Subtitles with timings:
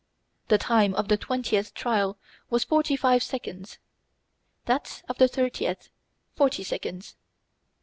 [0.47, 2.17] The time of the twentieth trial
[2.49, 3.77] was forty five seconds;
[4.65, 5.89] that of the thirtieth,
[6.35, 7.15] forty seconds.